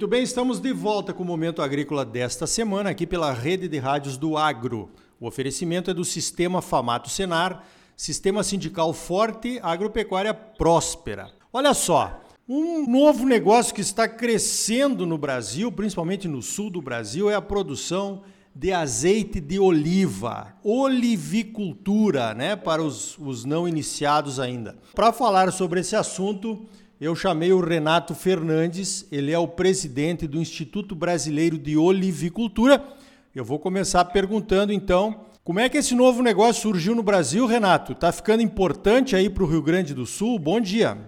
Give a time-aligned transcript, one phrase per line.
[0.00, 3.78] Muito bem, estamos de volta com o Momento Agrícola desta semana, aqui pela rede de
[3.78, 4.88] rádios do Agro.
[5.20, 7.62] O oferecimento é do Sistema Famato Senar,
[7.94, 11.30] Sistema Sindical Forte, Agropecuária Próspera.
[11.52, 17.28] Olha só, um novo negócio que está crescendo no Brasil, principalmente no sul do Brasil,
[17.28, 18.22] é a produção
[18.54, 24.78] de azeite de oliva, olivicultura, né, para os, os não iniciados ainda.
[24.94, 26.66] Para falar sobre esse assunto,
[27.00, 32.82] eu chamei o Renato Fernandes, ele é o presidente do Instituto Brasileiro de Olivicultura.
[33.34, 37.92] Eu vou começar perguntando então, como é que esse novo negócio surgiu no Brasil, Renato?
[37.92, 40.38] Está ficando importante aí para o Rio Grande do Sul?
[40.38, 40.98] Bom dia.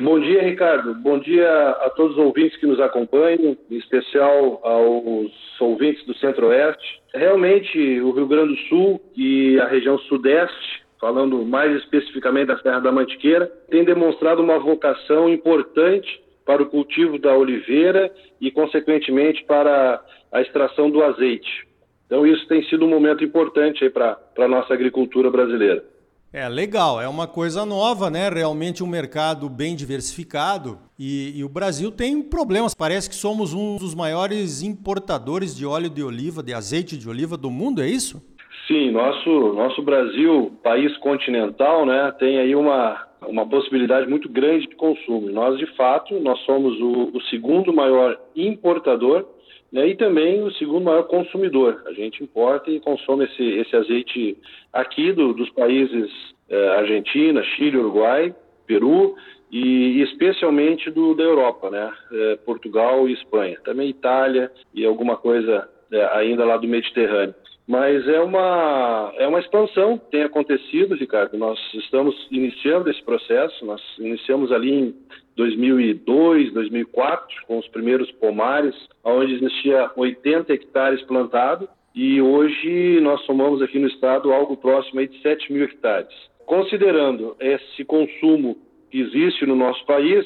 [0.00, 0.94] Bom dia, Ricardo.
[0.96, 7.00] Bom dia a todos os ouvintes que nos acompanham, em especial aos ouvintes do Centro-Oeste.
[7.14, 12.80] Realmente, o Rio Grande do Sul e a região Sudeste falando mais especificamente da Serra
[12.80, 20.02] da Mantiqueira, tem demonstrado uma vocação importante para o cultivo da oliveira e, consequentemente, para
[20.32, 21.66] a extração do azeite.
[22.06, 25.84] Então, isso tem sido um momento importante para a nossa agricultura brasileira.
[26.32, 28.28] É legal, é uma coisa nova, né?
[28.28, 32.74] Realmente um mercado bem diversificado e, e, o Brasil tem problemas.
[32.74, 37.36] Parece que somos um dos maiores importadores de óleo de oliva, de azeite de oliva
[37.36, 38.22] do mundo, é isso?
[38.66, 44.74] Sim, nosso, nosso Brasil, país continental, né, tem aí uma, uma possibilidade muito grande de
[44.74, 45.30] consumo.
[45.30, 49.24] Nós, de fato, nós somos o, o segundo maior importador
[49.72, 51.82] né, e também o segundo maior consumidor.
[51.86, 54.36] A gente importa e consome esse, esse azeite
[54.72, 56.10] aqui do, dos países
[56.48, 58.34] eh, Argentina, Chile, Uruguai,
[58.66, 59.14] Peru
[59.50, 63.58] e, especialmente do, da Europa, né, eh, Portugal e Espanha.
[63.64, 67.34] Também Itália e alguma coisa eh, ainda lá do Mediterrâneo.
[67.66, 71.36] Mas é uma, é uma expansão que tem acontecido, Ricardo.
[71.36, 74.94] Nós estamos iniciando esse processo, nós iniciamos ali em
[75.36, 83.60] 2002, 2004, com os primeiros pomares, onde existia 80 hectares plantados, e hoje nós somamos
[83.60, 86.14] aqui no estado algo próximo de 7 mil hectares.
[86.44, 88.56] Considerando esse consumo
[88.92, 90.24] que existe no nosso país,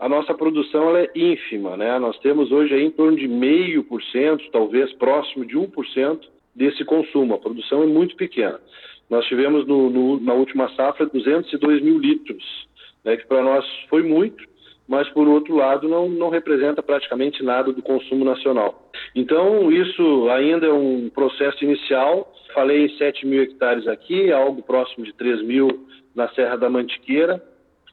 [0.00, 1.98] a nossa produção é ínfima, né?
[2.00, 6.18] Nós temos hoje em torno de meio por cento, talvez próximo de 1%
[6.54, 7.34] desse consumo.
[7.34, 8.60] A produção é muito pequena.
[9.08, 12.44] Nós tivemos no, no, na última safra 202 mil litros,
[13.04, 14.44] né, que para nós foi muito,
[14.86, 18.90] mas por outro lado não, não representa praticamente nada do consumo nacional.
[19.14, 22.32] Então isso ainda é um processo inicial.
[22.54, 27.42] Falei em 7 mil hectares aqui, algo próximo de 3 mil na Serra da Mantiqueira,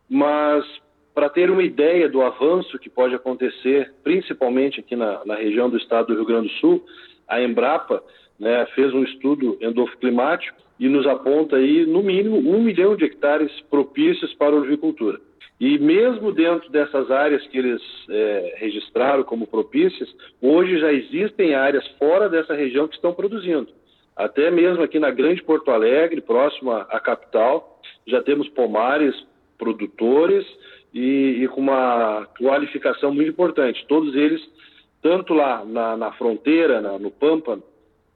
[0.10, 0.66] mas
[1.14, 5.78] para ter uma ideia do avanço que pode acontecer, principalmente aqui na, na região do
[5.78, 6.86] estado do Rio Grande do Sul,
[7.28, 8.04] a Embrapa
[8.40, 13.52] né, fez um estudo endofoclimático e nos aponta aí, no mínimo, um milhão de hectares
[13.70, 15.20] propícios para a olivicultura.
[15.60, 20.08] E mesmo dentro dessas áreas que eles é, registraram como propícias,
[20.40, 23.68] hoje já existem áreas fora dessa região que estão produzindo.
[24.16, 29.16] Até mesmo aqui na Grande Porto Alegre, próximo à capital, já temos pomares
[29.58, 30.46] produtores
[30.94, 33.86] e, e com uma qualificação muito importante.
[33.88, 34.42] Todos eles,
[35.02, 37.60] tanto lá na, na fronteira, na, no Pampa,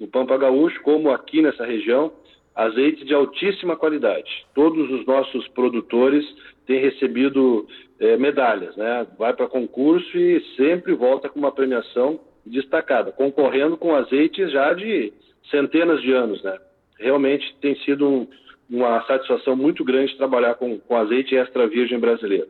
[0.01, 2.12] no Pampa Gaúcho, como aqui nessa região,
[2.56, 4.47] azeite de altíssima qualidade.
[4.56, 6.25] Todos os nossos produtores
[6.66, 7.67] têm recebido
[8.00, 9.06] é, medalhas, né?
[9.17, 15.13] Vai para concurso e sempre volta com uma premiação destacada, concorrendo com azeites já de
[15.51, 16.57] centenas de anos, né?
[17.00, 18.28] Realmente tem sido um,
[18.68, 22.47] uma satisfação muito grande trabalhar com, com azeite extra virgem brasileiro.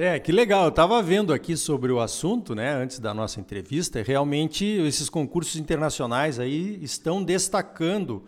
[0.00, 0.62] É, que legal.
[0.62, 4.00] Eu estava vendo aqui sobre o assunto, né, antes da nossa entrevista.
[4.00, 8.22] Realmente, esses concursos internacionais aí estão destacando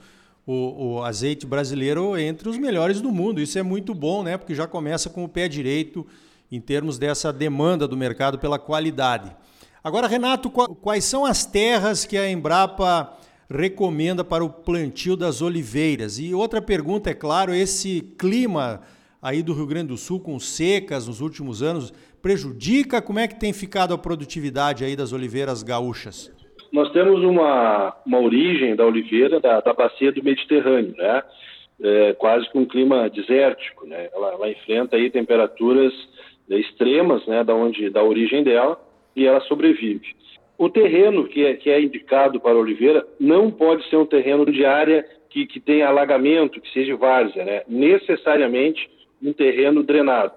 [0.44, 3.40] o, o, azeite brasileiro entre os melhores do mundo.
[3.40, 6.04] Isso é muito bom, né, porque já começa com o pé direito
[6.50, 9.30] em termos dessa demanda do mercado pela qualidade.
[9.84, 13.16] Agora, Renato, quais são as terras que a Embrapa
[13.48, 16.18] recomenda para o plantio das oliveiras?
[16.18, 18.80] E outra pergunta, é claro, esse clima
[19.22, 23.02] aí do Rio Grande do Sul com secas nos últimos anos prejudica?
[23.02, 26.32] Como é que tem ficado a produtividade aí das oliveiras gaúchas?
[26.72, 31.22] Nós temos uma, uma origem da oliveira da, da bacia do Mediterrâneo, né?
[31.82, 34.08] É, quase com um clima desértico, né?
[34.14, 35.92] Ela, ela enfrenta aí temperaturas
[36.48, 37.42] extremas, né?
[37.42, 38.78] Da onde da origem dela
[39.16, 40.14] e ela sobrevive.
[40.56, 44.44] O terreno que é, que é indicado para a oliveira não pode ser um terreno
[44.44, 47.62] de área que, que tenha alagamento, que seja várzea, né?
[47.66, 48.88] Necessariamente
[49.22, 50.34] um terreno drenado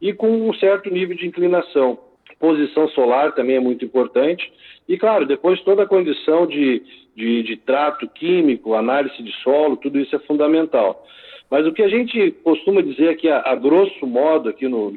[0.00, 1.98] e com um certo nível de inclinação.
[2.38, 4.52] Posição solar também é muito importante
[4.88, 6.82] e, claro, depois toda a condição de,
[7.14, 11.04] de, de trato químico, análise de solo, tudo isso é fundamental.
[11.50, 14.92] Mas o que a gente costuma dizer aqui, a, a grosso modo, aqui no,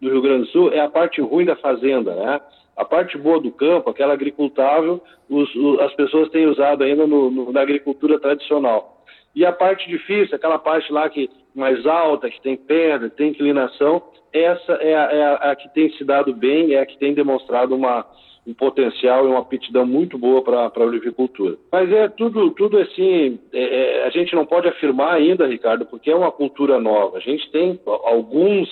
[0.00, 2.40] no, Rio Grande do Sul, é a parte ruim da fazenda, né?
[2.76, 7.30] A parte boa do campo, aquela agricultável, os, os, as pessoas têm usado ainda no,
[7.30, 9.04] no, na agricultura tradicional.
[9.34, 14.02] E a parte difícil, aquela parte lá que mais alta, que tem pedra, tem inclinação,
[14.32, 17.14] essa é a, é a, a que tem se dado bem, é a que tem
[17.14, 18.04] demonstrado uma,
[18.46, 21.56] um potencial e uma aptidão muito boa para a olivicultura.
[21.72, 23.62] Mas é tudo, tudo assim, é,
[24.00, 27.16] é, a gente não pode afirmar ainda, Ricardo, porque é uma cultura nova.
[27.16, 28.68] A gente tem alguns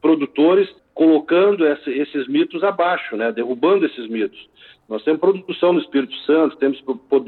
[0.00, 4.50] produtores colocando essa, esses mitos abaixo, né, derrubando esses mitos.
[4.88, 6.82] Nós temos produção no Espírito Santo, temos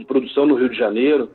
[0.07, 1.31] produção no Rio de Janeiro,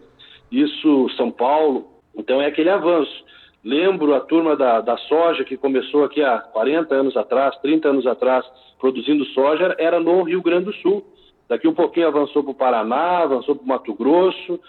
[0.52, 3.24] isso São Paulo, então é aquele avanço.
[3.64, 8.08] Lembro a turma da, da soja que começou aqui há 40 anos atrás, 30 anos
[8.08, 8.46] atrás,
[8.80, 11.06] produzindo soja, era no Rio Grande do Sul.
[11.48, 14.60] Daqui um pouquinho avançou para o Paraná, avançou para o Mato Grosso,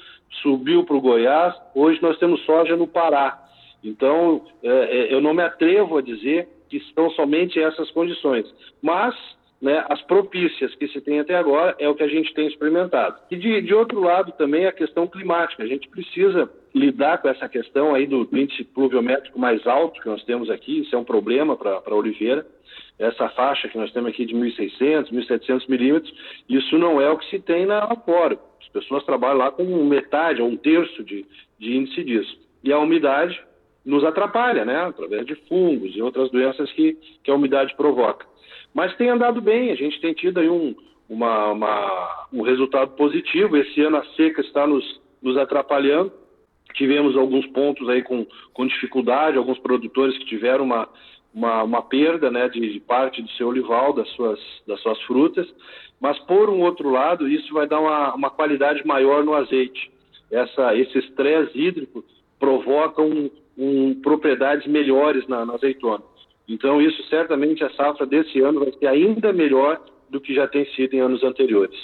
[0.43, 1.55] subiu para o Goiás.
[1.75, 3.39] Hoje nós temos soja no Pará.
[3.85, 8.47] Então, é, é, eu não me atrevo a dizer que são somente essas condições.
[8.83, 9.15] Mas
[9.61, 13.21] né, as propícias que se tem até agora é o que a gente tem experimentado.
[13.31, 15.62] E de, de outro lado também a questão climática.
[15.62, 20.23] A gente precisa lidar com essa questão aí do índice pluviométrico mais alto que nós
[20.25, 22.47] temos aqui, isso é um problema para a oliveira.
[22.99, 26.12] Essa faixa que nós temos aqui de 1.600, 1.700 milímetros,
[26.49, 28.39] isso não é o que se tem na fora.
[28.61, 31.27] As pessoas trabalham lá com metade ou um terço de,
[31.59, 32.39] de índice disso.
[32.62, 33.41] E a umidade
[33.85, 34.77] nos atrapalha, né?
[34.85, 38.27] Através de fungos e outras doenças que, que a umidade provoca.
[38.75, 40.75] Mas tem andado bem, a gente tem tido aí um,
[41.09, 43.57] uma, uma, um resultado positivo.
[43.57, 46.13] Esse ano a seca está nos, nos atrapalhando.
[46.75, 50.89] Tivemos alguns pontos aí com, com dificuldade, alguns produtores que tiveram uma,
[51.35, 55.49] uma, uma perda né, de, de, parte do seu olival, das suas, das suas frutas,
[56.01, 59.91] mas por um outro lado, isso vai dar uma, uma qualidade maior no azeite.
[60.31, 62.05] Essa, esse estresse hídrico
[62.39, 66.03] provoca um, um, propriedades melhores na, na azeitona.
[66.50, 69.81] Então, isso certamente a safra desse ano vai ser ainda melhor
[70.11, 71.79] do que já tem sido em anos anteriores.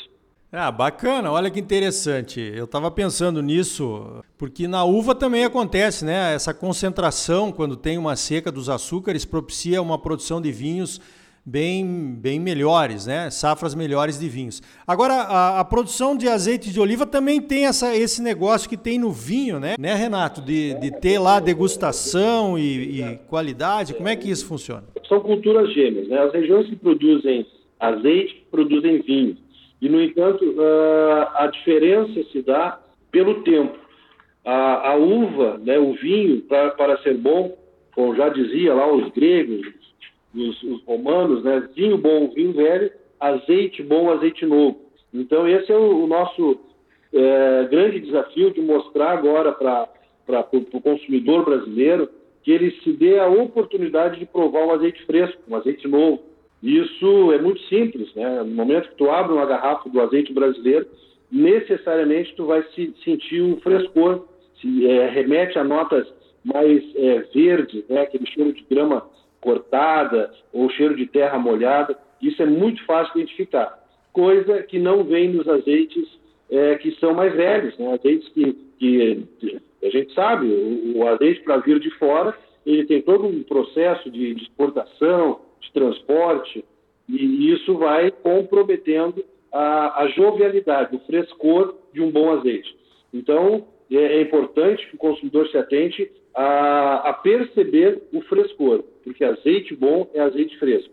[0.51, 2.41] Ah, bacana, olha que interessante.
[2.41, 6.35] Eu estava pensando nisso, porque na uva também acontece, né?
[6.35, 11.01] Essa concentração, quando tem uma seca dos açúcares, propicia uma produção de vinhos
[11.47, 13.31] bem, bem melhores, né?
[13.31, 14.61] Safras melhores de vinhos.
[14.85, 18.99] Agora, a, a, produção de azeite de oliva também tem essa, esse negócio que tem
[18.99, 20.41] no vinho, né, né Renato?
[20.41, 23.95] De, de ter lá degustação e, e qualidade.
[23.95, 24.83] Como é que isso funciona?
[25.09, 26.19] São culturas gêmeas, né?
[26.19, 27.47] As regiões que produzem
[27.79, 29.37] azeite produzem vinho.
[29.81, 32.81] E, no entanto, uh, a diferença se dá
[33.13, 33.79] pelo tempo.
[34.45, 37.57] A, a uva, né, o vinho, para ser bom,
[37.95, 39.67] como já dizia lá os gregos,
[40.37, 41.69] os, os romanos, né?
[41.75, 44.81] Vinho bom, vinho velho, azeite bom, azeite novo.
[45.13, 46.61] Então, esse é o, o nosso
[47.13, 52.09] é, grande desafio de mostrar agora para o consumidor brasileiro
[52.43, 56.23] que ele se dê a oportunidade de provar um azeite fresco, um azeite novo.
[56.63, 58.43] Isso é muito simples, né?
[58.43, 60.87] No momento que tu abre uma garrafa do azeite brasileiro,
[61.31, 64.27] necessariamente tu vai se sentir o frescor,
[64.61, 66.07] se é, remete a notas
[66.45, 68.03] mais é, verdes, né?
[68.03, 69.05] Aquele cheiro de grama
[69.41, 71.97] cortada ou cheiro de terra molhada.
[72.21, 73.79] Isso é muito fácil de identificar,
[74.13, 76.09] coisa que não vem nos azeites
[76.51, 77.93] é, que são mais velhos, né?
[77.93, 79.27] azeites que, que
[79.83, 84.11] a gente sabe, o, o azeite para vir de fora, ele tem todo um processo
[84.11, 86.65] de, de exportação, de transporte,
[87.09, 92.77] e isso vai comprometendo a, a jovialidade, o frescor de um bom azeite.
[93.13, 99.25] Então, é, é importante que o consumidor se atente a, a perceber o frescor, porque
[99.25, 100.93] azeite bom é azeite fresco.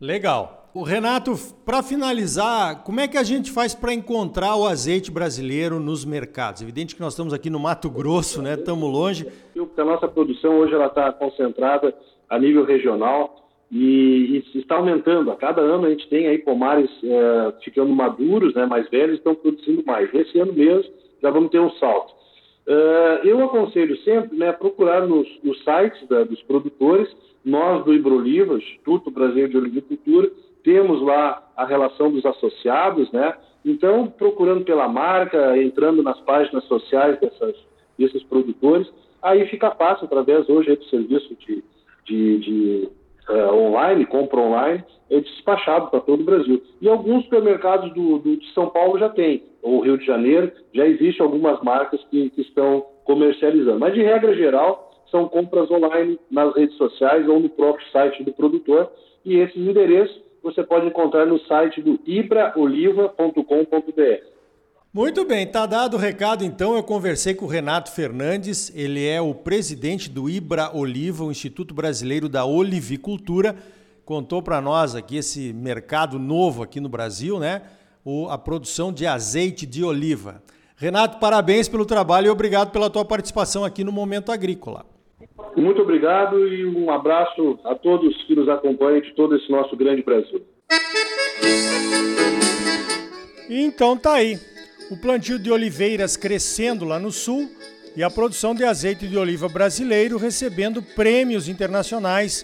[0.00, 0.58] Legal.
[0.74, 1.32] O Renato,
[1.64, 6.62] para finalizar, como é que a gente faz para encontrar o azeite brasileiro nos mercados?
[6.62, 8.54] Evidente que nós estamos aqui no Mato Grosso, né?
[8.54, 9.26] Estamos longe.
[9.76, 11.94] A nossa produção hoje ela está concentrada
[12.28, 15.30] a nível regional e, e, está aumentando.
[15.30, 18.66] A cada ano a gente tem aí pomares é, ficando maduros, né?
[18.66, 20.12] Mais velhos, estão produzindo mais.
[20.14, 22.14] Esse ano mesmo já vamos ter um salto.
[22.68, 27.08] Uh, eu aconselho sempre né, procurar nos, nos sites da, dos produtores.
[27.42, 30.30] Nós, do Ibroliva, Instituto Brasileiro de Olivicultura,
[30.62, 33.34] temos lá a relação dos associados, né?
[33.64, 37.56] Então, procurando pela marca, entrando nas páginas sociais dessas,
[37.98, 38.86] desses produtores,
[39.22, 41.64] aí fica fácil, através hoje do serviço de,
[42.04, 42.88] de, de
[43.30, 46.62] uh, online, compra online, é despachado para todo o Brasil.
[46.82, 50.86] E alguns supermercados do, do, de São Paulo já tem, ou Rio de Janeiro, já
[50.86, 53.78] existem algumas marcas que, que estão comercializando.
[53.78, 58.32] Mas, de regra geral, são compras online nas redes sociais ou no próprio site do
[58.32, 58.90] produtor.
[59.24, 63.42] E esses endereços você pode encontrar no site do ibraoliva.com.br.
[64.92, 66.74] Muito bem, tá dado o recado então.
[66.74, 71.74] Eu conversei com o Renato Fernandes, ele é o presidente do Ibra Oliva, o Instituto
[71.74, 73.56] Brasileiro da Olivicultura
[74.08, 77.60] contou para nós aqui esse mercado novo aqui no Brasil, né?
[78.10, 80.42] O, a produção de azeite de oliva.
[80.78, 84.86] Renato, parabéns pelo trabalho e obrigado pela tua participação aqui no Momento Agrícola.
[85.54, 90.02] Muito obrigado e um abraço a todos que nos acompanham de todo esse nosso grande
[90.02, 90.40] Brasil.
[93.50, 94.38] Então tá aí.
[94.90, 97.46] O plantio de oliveiras crescendo lá no sul
[97.94, 102.42] e a produção de azeite de oliva brasileiro recebendo prêmios internacionais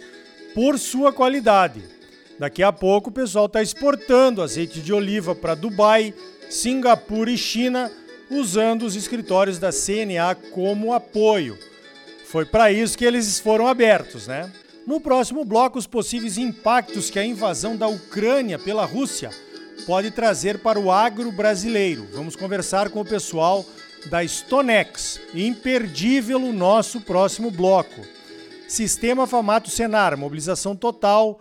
[0.54, 1.94] por sua qualidade.
[2.38, 6.12] Daqui a pouco o pessoal está exportando azeite de oliva para Dubai,
[6.50, 7.90] Singapura e China,
[8.30, 11.56] usando os escritórios da CNA como apoio.
[12.26, 14.50] Foi para isso que eles foram abertos, né?
[14.86, 19.30] No próximo bloco, os possíveis impactos que a invasão da Ucrânia pela Rússia
[19.86, 22.06] pode trazer para o agro brasileiro.
[22.12, 23.64] Vamos conversar com o pessoal
[24.06, 25.20] da Stonex.
[25.32, 28.02] Imperdível o nosso próximo bloco.
[28.68, 31.40] Sistema Famato Senar, mobilização total